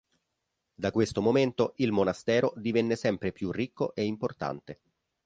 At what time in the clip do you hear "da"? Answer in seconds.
0.73-0.89